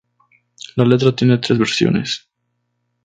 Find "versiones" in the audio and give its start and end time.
1.59-2.27